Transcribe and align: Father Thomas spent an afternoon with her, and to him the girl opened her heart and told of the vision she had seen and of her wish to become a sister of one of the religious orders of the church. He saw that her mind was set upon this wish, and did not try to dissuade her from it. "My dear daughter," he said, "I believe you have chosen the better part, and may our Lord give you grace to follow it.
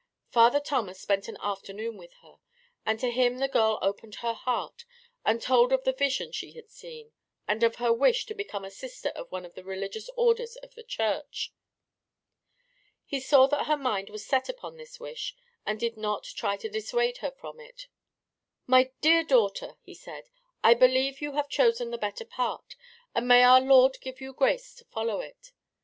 Father 0.31 0.59
Thomas 0.59 0.99
spent 0.99 1.27
an 1.27 1.37
afternoon 1.41 1.95
with 1.95 2.11
her, 2.23 2.39
and 2.87 2.99
to 2.99 3.11
him 3.11 3.37
the 3.37 3.47
girl 3.47 3.77
opened 3.83 4.15
her 4.15 4.33
heart 4.33 4.83
and 5.23 5.39
told 5.39 5.71
of 5.71 5.83
the 5.83 5.91
vision 5.91 6.31
she 6.31 6.53
had 6.53 6.71
seen 6.71 7.11
and 7.47 7.61
of 7.61 7.75
her 7.75 7.93
wish 7.93 8.25
to 8.25 8.33
become 8.33 8.65
a 8.65 8.71
sister 8.71 9.09
of 9.09 9.31
one 9.31 9.45
of 9.45 9.53
the 9.53 9.63
religious 9.63 10.09
orders 10.17 10.55
of 10.55 10.73
the 10.73 10.81
church. 10.81 11.53
He 13.05 13.19
saw 13.19 13.45
that 13.49 13.67
her 13.67 13.77
mind 13.77 14.09
was 14.09 14.25
set 14.25 14.49
upon 14.49 14.75
this 14.75 14.99
wish, 14.99 15.35
and 15.67 15.79
did 15.79 15.95
not 15.97 16.23
try 16.23 16.57
to 16.57 16.67
dissuade 16.67 17.17
her 17.17 17.29
from 17.29 17.59
it. 17.59 17.85
"My 18.65 18.91
dear 19.01 19.23
daughter," 19.23 19.77
he 19.83 19.93
said, 19.93 20.31
"I 20.63 20.73
believe 20.73 21.21
you 21.21 21.33
have 21.33 21.47
chosen 21.47 21.91
the 21.91 21.99
better 21.99 22.25
part, 22.25 22.75
and 23.13 23.27
may 23.27 23.43
our 23.43 23.61
Lord 23.61 24.01
give 24.01 24.19
you 24.19 24.33
grace 24.33 24.73
to 24.77 24.85
follow 24.85 25.19
it. 25.21 25.51